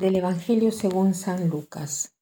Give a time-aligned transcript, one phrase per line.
[0.00, 2.14] Del Evangelio según San Lucas.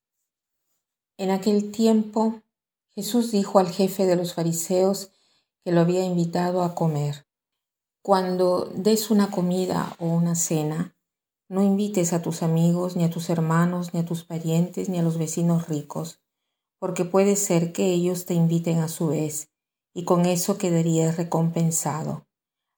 [1.16, 2.42] En aquel tiempo
[2.88, 5.12] Jesús dijo al jefe de los fariseos
[5.64, 7.28] que lo había invitado a comer,
[8.02, 10.96] Cuando des una comida o una cena,
[11.48, 15.02] no invites a tus amigos, ni a tus hermanos, ni a tus parientes, ni a
[15.02, 16.20] los vecinos ricos,
[16.80, 19.52] porque puede ser que ellos te inviten a su vez,
[19.94, 22.26] y con eso quedarías recompensado.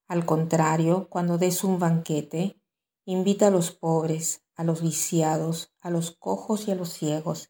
[0.07, 2.61] Al contrario, cuando des un banquete,
[3.05, 7.49] invita a los pobres, a los viciados, a los cojos y a los ciegos,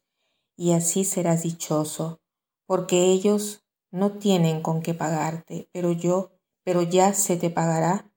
[0.56, 2.22] y así serás dichoso,
[2.64, 6.32] porque ellos no tienen con qué pagarte, pero yo,
[6.64, 8.10] pero ya se te pagará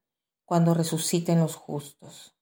[0.45, 2.37] cuando resuciten los justos.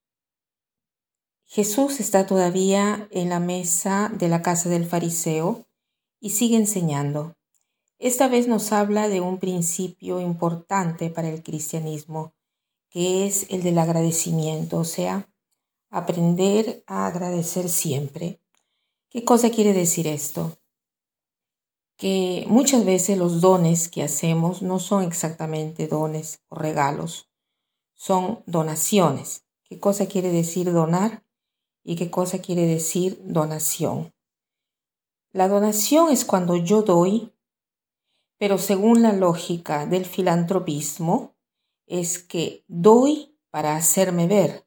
[1.45, 5.65] Jesús está todavía en la mesa de la casa del fariseo
[6.19, 7.35] y sigue enseñando.
[7.97, 12.35] Esta vez nos habla de un principio importante para el cristianismo,
[12.91, 15.32] que es el del agradecimiento, o sea,
[15.93, 18.41] aprender a agradecer siempre.
[19.09, 20.57] ¿Qué cosa quiere decir esto?
[21.97, 27.29] Que muchas veces los dones que hacemos no son exactamente dones o regalos,
[27.93, 29.45] son donaciones.
[29.63, 31.23] ¿Qué cosa quiere decir donar?
[31.83, 34.13] ¿Y qué cosa quiere decir donación?
[35.31, 37.33] La donación es cuando yo doy
[38.43, 41.33] pero según la lógica del filantropismo,
[41.85, 44.62] es que doy para hacerme ver,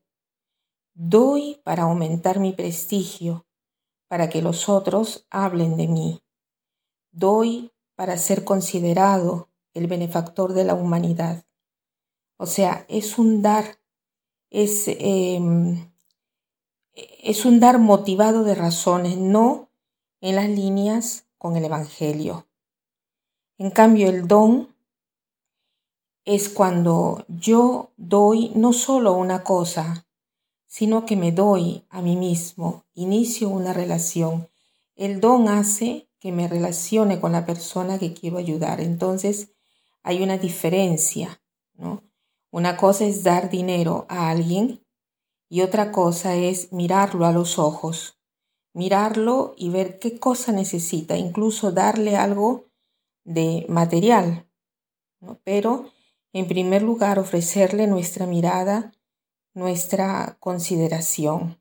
[0.97, 3.47] doy para aumentar mi prestigio,
[4.09, 6.23] para que los otros hablen de mí,
[7.13, 11.45] doy para ser considerado el benefactor de la humanidad.
[12.39, 13.79] O sea, es un dar,
[14.51, 15.93] es, em,
[16.95, 19.71] es un dar motivado de razones, no
[20.23, 22.49] en las líneas con el Evangelio.
[23.59, 24.75] En cambio, el don
[26.25, 30.06] es cuando yo doy no solo una cosa,
[30.77, 34.51] sino que me doy a mí mismo, inicio una relación.
[34.95, 38.83] El don hace que me relacione con la persona que quiero ayudar.
[38.83, 39.55] Entonces,
[40.03, 41.41] hay una diferencia,
[41.79, 42.03] ¿no?
[42.51, 44.85] Una cosa es dar dinero a alguien
[45.49, 48.19] y otra cosa es mirarlo a los ojos,
[48.75, 52.67] mirarlo y ver qué cosa necesita, incluso darle algo
[53.25, 54.47] de material,
[55.43, 55.87] pero
[56.35, 58.93] en primer lugar ofrecerle nuestra mirada,
[59.57, 61.59] nuestra consideración.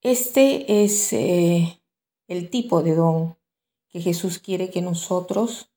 [0.00, 1.80] Este es eh,
[2.26, 3.38] el tipo de don
[3.88, 5.70] que Jesús quiere que nosotros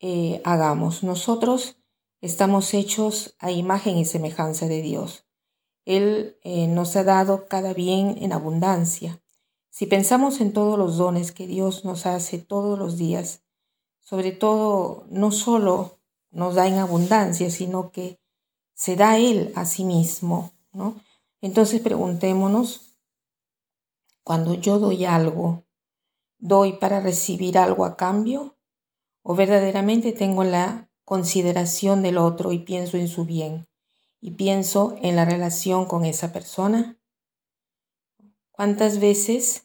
[0.00, 1.04] eh, hagamos.
[1.04, 1.78] Nosotros
[2.20, 5.24] estamos hechos a imagen y semejanza de Dios.
[5.86, 9.22] Él eh, nos ha dado cada bien en abundancia.
[9.70, 13.42] Si pensamos en todos los dones que Dios nos hace todos los días,
[14.00, 15.98] sobre todo no solo
[16.30, 18.18] nos da en abundancia, sino que
[18.74, 21.00] se da Él a sí mismo, ¿no?
[21.40, 22.96] Entonces preguntémonos,
[24.22, 25.64] cuando yo doy algo,
[26.38, 28.56] ¿doy para recibir algo a cambio?
[29.22, 33.68] ¿O verdaderamente tengo la consideración del otro y pienso en su bien?
[34.20, 36.98] ¿Y pienso en la relación con esa persona?
[38.50, 39.64] ¿Cuántas veces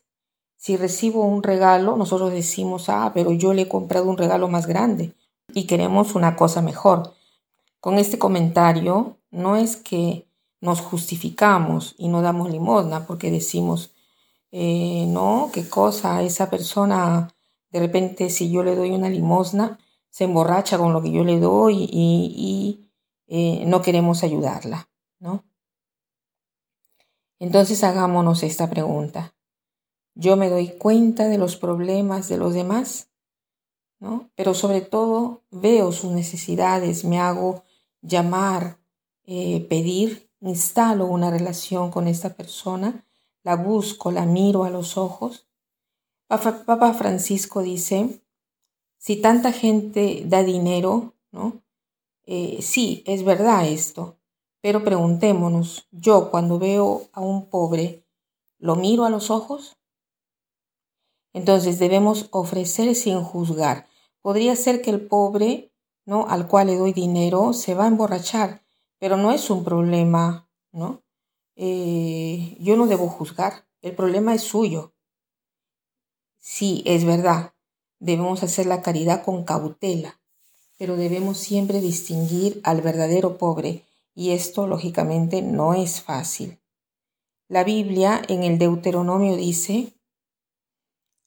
[0.60, 4.68] si recibo un regalo, nosotros decimos, ah, pero yo le he comprado un regalo más
[4.68, 5.16] grande
[5.54, 7.14] y queremos una cosa mejor.
[7.80, 10.28] Con este comentario no es que
[10.62, 13.94] nos justificamos y no damos limosna porque decimos,
[14.52, 17.34] eh, no, qué cosa, esa persona,
[17.72, 19.80] de repente si yo le doy una limosna,
[20.10, 22.92] se emborracha con lo que yo le doy y,
[23.28, 25.46] eh, no queremos ayudarla, ¿no?
[27.38, 29.36] Entonces hagámonos esta pregunta.
[30.16, 33.12] Yo me doy cuenta de los problemas de los demás,
[34.00, 34.32] ¿no?
[34.36, 37.64] Pero sobre todo veo sus necesidades, me hago
[38.02, 38.80] llamar,
[39.24, 43.06] eh, pedir, instalo una relación con esta persona,
[43.44, 45.48] la busco, la miro a los ojos.
[46.28, 48.22] Papa Francisco dice,
[48.98, 51.62] si tanta gente da dinero, ¿no?
[52.26, 54.18] Eh, sí, es verdad esto,
[54.62, 58.06] pero preguntémonos, yo cuando veo a un pobre,
[58.60, 59.78] ¿lo miro a los ojos?
[61.34, 63.88] Entonces debemos ofrecer sin juzgar.
[64.22, 65.72] Podría ser que el pobre,
[66.10, 66.26] ¿no?
[66.28, 68.64] Al cual le doy dinero, se va a emborrachar,
[68.98, 71.04] pero no es un problema, ¿no?
[71.56, 73.68] Eh, yo no debo juzgar.
[73.84, 74.96] El problema es suyo.
[76.40, 77.54] Sí, es verdad.
[78.00, 80.20] Debemos hacer la caridad con cautela,
[80.80, 83.86] pero debemos siempre distinguir al verdadero pobre,
[84.16, 86.60] y esto lógicamente no es fácil.
[87.48, 89.94] La Biblia en el Deuteronomio dice,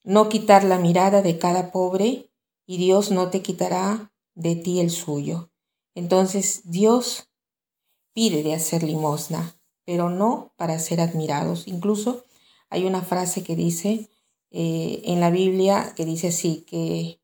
[0.02, 2.32] no quitar la mirada de cada pobre
[2.66, 5.50] y Dios no te quitará de ti el suyo.
[5.94, 7.28] Entonces Dios
[8.12, 11.66] pide de hacer limosna, pero no para ser admirados.
[11.66, 12.24] Incluso
[12.70, 14.10] hay una frase que dice
[14.50, 17.20] eh, en la Biblia que dice así, que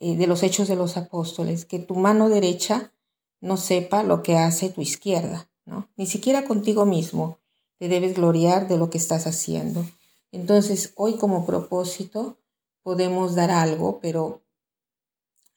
[0.00, 2.92] eh, de los hechos de los apóstoles, que tu mano derecha
[3.40, 5.88] no sepa lo que hace tu izquierda, ¿no?
[5.96, 7.38] Ni siquiera contigo mismo
[7.78, 9.86] te debes gloriar de lo que estás haciendo.
[10.32, 12.38] Entonces, hoy como propósito
[12.82, 14.42] podemos dar algo, pero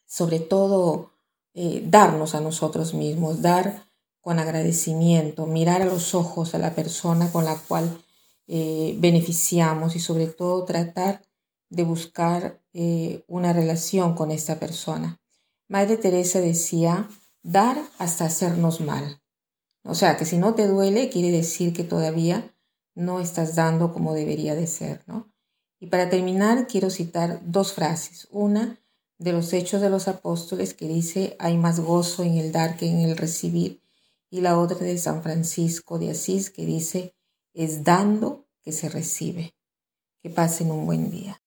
[0.10, 1.12] sobre todo
[1.54, 3.86] eh, darnos a nosotros mismos, dar
[4.22, 8.02] con agradecimiento, mirar a los ojos a la persona con la cual
[8.48, 11.22] eh, beneficiamos y sobre todo tratar
[11.70, 15.22] de buscar eh, una relación con esta persona.
[15.68, 17.08] Madre Teresa decía,
[17.44, 19.22] dar hasta hacernos mal.
[19.84, 22.52] O sea, que si no te duele, quiere decir que todavía
[22.96, 25.32] no estás dando como debería de ser, ¿no?
[25.80, 28.28] Y para terminar, quiero citar dos frases.
[28.32, 28.80] Una
[29.19, 32.88] de los Hechos de los Apóstoles que dice, hay más gozo en el dar que
[32.88, 33.81] en el recibir.
[34.31, 37.13] Y la otra de San Francisco de Asís que dice,
[37.54, 39.54] es dando que se recibe.
[40.21, 41.42] Que pasen un buen día.